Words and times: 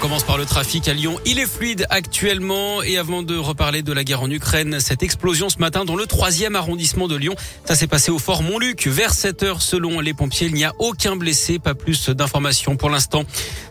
On 0.00 0.04
commence 0.04 0.24
par 0.24 0.38
le 0.38 0.46
trafic 0.46 0.88
à 0.88 0.94
Lyon. 0.94 1.20
Il 1.26 1.38
est 1.38 1.46
fluide 1.46 1.86
actuellement. 1.90 2.82
Et 2.82 2.96
avant 2.96 3.22
de 3.22 3.36
reparler 3.36 3.82
de 3.82 3.92
la 3.92 4.02
guerre 4.02 4.22
en 4.22 4.30
Ukraine, 4.30 4.80
cette 4.80 5.02
explosion 5.02 5.50
ce 5.50 5.58
matin 5.58 5.84
dans 5.84 5.94
le 5.94 6.06
troisième 6.06 6.56
arrondissement 6.56 7.06
de 7.06 7.16
Lyon, 7.16 7.34
ça 7.66 7.74
s'est 7.74 7.86
passé 7.86 8.10
au 8.10 8.18
fort 8.18 8.42
Montluc 8.42 8.86
vers 8.86 9.12
7 9.12 9.42
heures 9.42 9.60
selon 9.60 10.00
les 10.00 10.14
pompiers. 10.14 10.46
Il 10.46 10.54
n'y 10.54 10.64
a 10.64 10.72
aucun 10.78 11.16
blessé, 11.16 11.58
pas 11.58 11.74
plus 11.74 12.08
d'informations 12.08 12.76
pour 12.76 12.88
l'instant. 12.88 13.24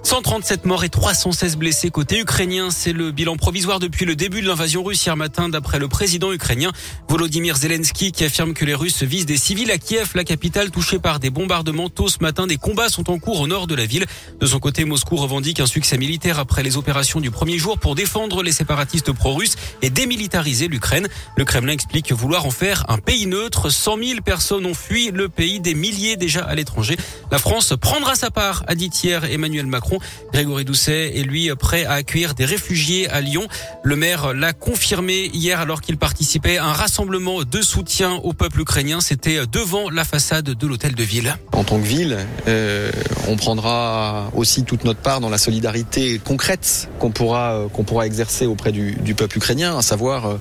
137 0.04 0.66
morts 0.66 0.84
et 0.84 0.90
316 0.90 1.58
blessés 1.58 1.90
côté 1.90 2.20
ukrainien. 2.20 2.70
C'est 2.70 2.94
le 2.94 3.10
bilan 3.10 3.36
provisoire 3.36 3.80
depuis 3.80 4.06
le 4.06 4.16
début 4.16 4.44
de 4.44 4.48
l'invasion 4.48 4.84
russe 4.84 5.04
hier 5.04 5.18
matin 5.18 5.50
d'après 5.50 5.80
le 5.80 5.88
président 5.88 6.32
ukrainien 6.32 6.72
Volodymyr 7.08 7.58
Zelensky 7.58 8.12
qui 8.12 8.24
affirme 8.24 8.54
que 8.54 8.66
les 8.66 8.76
Russes 8.76 9.02
visent 9.02 9.26
des 9.26 9.38
civils 9.38 9.72
à 9.72 9.80
Kiev, 9.80 10.12
la 10.14 10.24
capitale 10.24 10.70
touchée 10.70 11.00
par 11.00 11.20
des 11.20 11.32
bombardements. 11.32 11.90
Tôt 11.90 12.08
ce 12.08 12.20
matin, 12.22 12.46
des 12.46 12.58
combats 12.58 12.90
sont 12.90 13.10
en 13.10 13.18
cours 13.18 13.42
au 13.42 13.48
nord 13.48 13.66
de 13.66 13.74
la 13.74 13.88
ville. 13.88 14.06
De 14.40 14.46
son 14.46 14.60
côté, 14.60 14.86
Moscou 14.86 15.16
revendique 15.16 15.60
un 15.60 15.66
succès 15.66 15.98
militaire 15.98 16.19
après 16.28 16.64
les 16.64 16.76
opérations 16.76 17.22
du 17.22 17.32
premier 17.32 17.58
jour 17.58 17.80
pour 17.80 17.96
défendre 17.96 18.44
les 18.44 18.52
séparatistes 18.52 19.12
pro-russes 19.14 19.56
et 19.82 19.90
démilitariser 19.90 20.68
l'Ukraine. 20.68 21.08
Le 21.38 21.46
Kremlin 21.46 21.72
explique 21.72 22.12
vouloir 22.12 22.46
en 22.46 22.52
faire 22.52 22.86
un 22.90 22.98
pays 22.98 23.26
neutre. 23.26 23.70
100 23.70 23.98
000 23.98 24.22
personnes 24.22 24.66
ont 24.66 24.74
fui 24.74 25.12
le 25.12 25.30
pays, 25.30 25.62
des 25.62 25.76
milliers 25.76 26.18
déjà 26.18 26.44
à 26.44 26.56
l'étranger. 26.56 26.98
La 27.32 27.38
France 27.38 27.74
prendra 27.80 28.16
sa 28.16 28.32
part, 28.32 28.64
a 28.68 28.76
dit 28.76 28.90
hier 29.02 29.24
Emmanuel 29.24 29.66
Macron. 29.66 30.00
Grégory 30.34 30.66
Doucet 30.66 31.18
est 31.18 31.24
lui 31.24 31.50
prêt 31.56 31.86
à 31.86 31.94
accueillir 31.94 32.34
des 32.34 32.46
réfugiés 32.46 33.10
à 33.10 33.22
Lyon. 33.22 33.48
Le 33.84 33.96
maire 33.96 34.34
l'a 34.34 34.52
confirmé 34.52 35.30
hier 35.34 35.62
alors 35.62 35.80
qu'il 35.80 35.98
participait 35.98 36.58
à 36.58 36.66
un 36.66 36.74
rassemblement 36.74 37.44
de 37.44 37.62
soutien 37.62 38.16
au 38.24 38.34
peuple 38.34 38.62
ukrainien. 38.62 39.00
C'était 39.00 39.48
devant 39.48 39.90
la 39.90 40.04
façade 40.04 40.50
de 40.50 40.68
l'hôtel 40.68 40.96
de 40.96 41.04
ville. 41.04 41.38
En 41.54 41.64
tant 41.64 41.80
que 41.80 41.86
ville, 41.86 42.18
euh, 42.48 42.92
on 43.28 43.38
prendra 43.38 44.30
aussi 44.36 44.64
toute 44.64 44.84
notre 44.84 45.00
part 45.00 45.22
dans 45.22 45.30
la 45.30 45.38
solidarité 45.38 46.09
concrètes 46.18 46.90
qu'on 47.00 47.12
pourra 47.12 47.54
euh, 47.54 47.68
qu'on 47.68 47.84
pourra 47.84 48.06
exercer 48.06 48.46
auprès 48.46 48.72
du, 48.72 48.94
du, 48.94 49.14
peuple 49.14 49.38
ukrainien, 49.38 49.78
à 49.78 49.82
savoir 49.82 50.26
euh, 50.26 50.40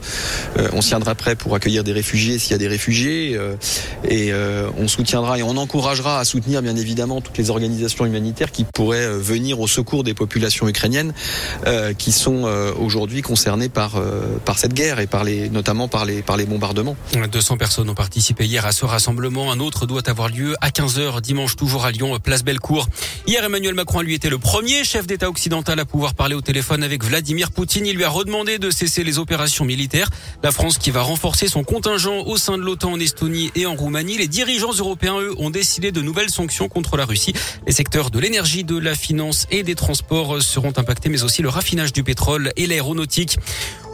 euh, 0.58 0.68
on 0.72 0.80
se 0.80 0.88
tiendra 0.88 1.14
prêt 1.14 1.36
pour 1.36 1.54
accueillir 1.54 1.84
des 1.84 1.92
réfugiés 1.92 2.38
s'il 2.38 2.52
y 2.52 2.54
a 2.54 2.58
des 2.58 2.68
réfugiés 2.68 3.38
et 4.08 4.32
on 4.78 4.88
soutiendra 4.88 5.38
et 5.38 5.42
on 5.42 5.56
encouragera 5.56 6.20
à 6.20 6.24
soutenir 6.24 6.62
bien 6.62 6.76
évidemment 6.76 7.20
toutes 7.20 7.38
les 7.38 7.50
organisations 7.50 8.06
humanitaires 8.06 8.52
qui 8.52 8.64
pourraient 8.64 9.08
venir 9.08 9.60
au 9.60 9.66
secours 9.66 10.04
des 10.04 10.14
populations 10.14 10.68
ukrainiennes 10.68 11.12
qui 11.98 12.12
sont 12.12 12.44
aujourd'hui 12.78 13.22
concernées 13.22 13.68
par 13.68 14.00
par 14.44 14.58
cette 14.58 14.74
guerre 14.74 15.00
et 15.00 15.06
par 15.06 15.24
les 15.24 15.48
notamment 15.48 15.88
par 15.88 16.04
les 16.04 16.22
par 16.22 16.36
les 16.36 16.46
bombardements. 16.46 16.96
200 17.30 17.56
personnes 17.56 17.90
ont 17.90 17.94
participé 17.94 18.44
hier 18.44 18.64
à 18.66 18.72
ce 18.72 18.84
rassemblement. 18.84 19.50
Un 19.52 19.60
autre 19.60 19.86
doit 19.86 20.08
avoir 20.08 20.28
lieu 20.28 20.54
à 20.60 20.70
15h 20.70 21.20
dimanche 21.20 21.56
toujours 21.56 21.84
à 21.84 21.90
Lyon, 21.90 22.18
place 22.22 22.44
Bellecour. 22.44 22.88
Hier 23.26 23.44
Emmanuel 23.44 23.74
Macron 23.74 24.00
lui 24.00 24.14
était 24.14 24.30
le 24.30 24.38
premier 24.38 24.84
chef 24.84 25.06
d'État 25.06 25.28
occidental 25.28 25.57
occidental 25.58 25.80
à 25.80 25.84
pouvoir 25.84 26.14
parler 26.14 26.36
au 26.36 26.40
téléphone 26.40 26.84
avec 26.84 27.02
Vladimir 27.02 27.50
Poutine. 27.50 27.84
Il 27.84 27.96
lui 27.96 28.04
a 28.04 28.08
redemandé 28.08 28.58
de 28.58 28.70
cesser 28.70 29.02
les 29.02 29.18
opérations 29.18 29.64
militaires. 29.64 30.08
La 30.44 30.52
France 30.52 30.78
qui 30.78 30.92
va 30.92 31.02
renforcer 31.02 31.48
son 31.48 31.64
contingent 31.64 32.22
au 32.26 32.36
sein 32.36 32.56
de 32.56 32.62
l'OTAN 32.62 32.92
en 32.92 33.00
Estonie 33.00 33.50
et 33.56 33.66
en 33.66 33.74
Roumanie. 33.74 34.18
Les 34.18 34.28
dirigeants 34.28 34.72
européens, 34.72 35.18
eux, 35.20 35.34
ont 35.38 35.50
décidé 35.50 35.90
de 35.90 36.00
nouvelles 36.00 36.30
sanctions 36.30 36.68
contre 36.68 36.96
la 36.96 37.04
Russie. 37.04 37.32
Les 37.66 37.72
secteurs 37.72 38.12
de 38.12 38.20
l'énergie, 38.20 38.62
de 38.62 38.78
la 38.78 38.94
finance 38.94 39.48
et 39.50 39.64
des 39.64 39.74
transports 39.74 40.40
seront 40.40 40.72
impactés, 40.76 41.08
mais 41.08 41.24
aussi 41.24 41.42
le 41.42 41.48
raffinage 41.48 41.92
du 41.92 42.04
pétrole 42.04 42.52
et 42.56 42.68
l'aéronautique. 42.68 43.36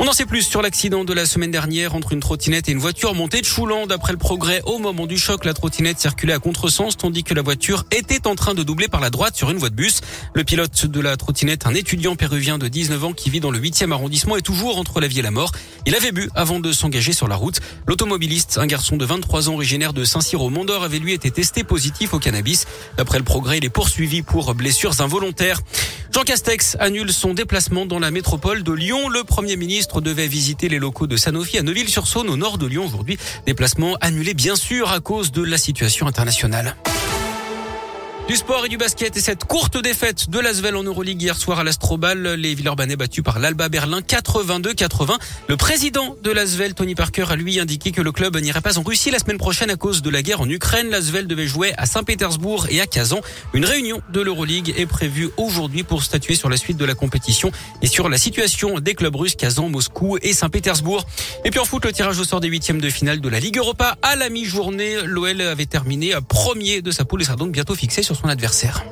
On 0.01 0.09
en 0.09 0.13
sait 0.13 0.27
plus 0.27 0.43
sur 0.43 0.61
l'accident 0.61 1.05
de 1.05 1.13
la 1.13 1.25
semaine 1.25 1.53
dernière 1.53 1.95
entre 1.95 2.13
une 2.13 2.21
trottinette 2.21 2.69
et 2.69 2.73
une 2.73 2.79
voiture 2.79 3.15
montée 3.15 3.41
de 3.41 3.47
Choulan. 3.47 3.87
D'après 3.87 4.13
le 4.13 4.19
progrès, 4.19 4.61
au 4.67 4.79
moment 4.79 5.07
du 5.07 5.17
choc, 5.17 5.45
la 5.45 5.55
trottinette 5.55 6.01
circulait 6.01 6.33
à 6.33 6.41
contresens 6.41 6.97
tandis 6.97 7.23
que 7.23 7.33
la 7.33 7.43
voiture 7.43 7.85
était 7.93 8.27
en 8.27 8.35
train 8.35 8.55
de 8.55 8.65
doubler 8.65 8.89
par 8.89 9.01
la 9.01 9.11
droite 9.11 9.37
sur 9.37 9.51
une 9.51 9.57
voie 9.57 9.71
de 9.71 9.77
bus. 9.77 10.01
Le 10.35 10.43
pilote 10.43 10.87
de 10.87 11.01
la 11.01 11.17
trottinette, 11.17 11.54
un 11.65 11.75
étudiant 11.75 12.17
péruvien 12.17 12.59
de 12.59 12.69
19 12.69 13.05
ans 13.05 13.13
qui 13.13 13.31
vit 13.31 13.41
dans 13.41 13.51
le 13.51 13.59
8e 13.59 13.93
arrondissement, 13.93 14.37
est 14.37 14.43
toujours 14.43 14.79
entre 14.79 15.01
la 15.01 15.07
vie 15.07 15.21
et 15.21 15.23
la 15.23 15.31
mort. 15.31 15.53
Il 15.87 15.95
avait 15.95 16.13
bu 16.13 16.29
avant 16.35 16.61
de 16.61 16.73
s'engager 16.73 17.13
sur 17.13 17.29
la 17.29 17.37
route. 17.37 17.61
L'automobiliste, 17.87 18.59
un 18.59 18.67
garçon 18.67 18.97
de 18.97 19.05
23 19.05 19.49
ans 19.49 19.55
originaire 19.55 19.93
de 19.93 20.05
Saint-Cyr 20.05 20.43
au 20.43 20.51
Mont-d'Or, 20.51 20.83
avait 20.83 20.99
lui 20.99 21.13
été 21.13 21.31
testé 21.31 21.65
positif 21.65 22.15
au 22.15 22.19
cannabis. 22.19 22.67
D'après 22.97 23.19
le 23.19 23.25
progrès, 23.25 23.59
il 23.59 23.65
est 23.65 23.71
poursuivi 23.71 24.23
pour 24.23 24.55
blessures 24.55 25.01
involontaires. 25.01 25.61
Jean 26.13 26.23
Castex 26.23 26.77
annule 26.81 27.13
son 27.13 27.35
déplacement 27.35 27.87
dans 27.87 27.99
la 27.99 28.11
métropole 28.11 28.63
de 28.63 28.73
Lyon. 28.73 29.09
Le 29.09 29.25
Premier 29.25 29.57
ministre 29.57 30.01
devait 30.01 30.29
visiter 30.29 30.69
les 30.69 30.79
locaux 30.79 31.07
de 31.07 31.17
Sanofi 31.17 31.59
à 31.59 31.63
Neuville-sur-Saône 31.63 32.29
au 32.29 32.37
nord 32.37 32.59
de 32.59 32.67
Lyon 32.67 32.87
aujourd'hui. 32.87 33.19
Déplacement 33.47 33.97
annulé 34.01 34.35
bien 34.35 34.57
sûr 34.57 34.91
à 34.91 35.01
cause 35.01 35.33
de 35.33 35.43
la 35.43 35.59
situation 35.59 36.07
internationale. 36.07 36.77
Du 38.27 38.37
sport 38.37 38.65
et 38.65 38.71
du 38.71 38.79
basket 38.79 39.15
et 39.19 39.21
cette 39.21 39.45
courte 39.45 39.77
défaite 39.83 40.31
de 40.31 40.39
l'Asvel 40.39 40.77
en 40.77 40.83
Euroleague 40.83 41.21
hier 41.21 41.37
soir 41.37 41.59
à 41.59 41.65
l'Astrobal. 41.65 42.23
Les 42.37 42.55
Villeurbanais 42.55 42.97
battus 42.97 43.23
par 43.23 43.39
l'Alba 43.39 43.69
Berlin 43.69 44.01
82-80. 44.01 45.19
Le 45.47 45.57
président 45.59 46.17
de 46.23 46.31
l'Asvel, 46.31 46.73
Tony 46.73 46.95
Parker, 46.95 47.27
a 47.29 47.37
lui 47.37 47.61
indiqué 47.61 47.93
que 47.93 48.01
le 48.01 48.13
club 48.13 48.39
n'irait 48.39 48.63
pas 48.63 48.79
en 48.79 48.83
Russie 48.83 49.11
la 49.11 49.19
semaine 49.19 49.37
prochaine 49.37 49.69
à 49.69 49.77
cause 49.77 50.01
de 50.01 50.09
la 50.09 50.23
guerre 50.23 50.41
en 50.41 50.49
Ukraine. 50.49 50.89
L'Asvel 50.89 51.27
devait 51.27 51.47
jouer 51.47 51.75
à 51.77 51.85
Saint-Pétersbourg 51.85 52.67
et 52.71 52.81
à 52.81 52.87
Kazan. 52.87 53.21
Une 53.53 53.67
réunion 53.67 54.01
de 54.11 54.23
l'Euroleague 54.23 54.73
est 54.75 54.87
prévue 54.87 55.29
aujourd'hui 55.37 55.83
pour 55.83 56.03
statuer 56.03 56.35
sur 56.35 56.49
la 56.49 56.57
suite 56.57 56.79
de 56.79 56.87
la 56.87 56.95
compétition 56.95 57.53
et 57.83 57.87
sur 57.87 58.09
la 58.09 58.17
situation 58.17 58.81
des 58.81 58.95
clubs 58.95 59.15
russes 59.15 59.37
Kazan, 59.37 59.69
Moscou 59.69 60.17
et 60.23 60.33
Saint-Pétersbourg. 60.33 61.05
Et 61.45 61.51
puis 61.51 61.61
en 61.61 61.67
foot, 61.67 61.85
le 61.85 61.93
tirage 61.93 62.19
au 62.19 62.25
sort 62.25 62.41
des 62.41 62.49
huitièmes 62.49 62.81
de 62.81 62.89
finale 62.89 63.21
de 63.21 63.29
la 63.29 63.39
Ligue 63.39 63.59
Europa 63.59 63.99
à 64.01 64.17
la 64.17 64.31
mi-journée. 64.31 65.03
L'OL 65.05 65.43
avait 65.43 65.67
terminé 65.67 66.15
premier 66.27 66.81
de 66.81 66.91
sa 66.91 67.05
poule 67.05 67.21
et 67.21 67.25
sera 67.27 67.37
donc 67.37 67.53
bientôt 67.53 67.75
fixé 67.75 68.03
son 68.15 68.29
adversaire. 68.29 68.85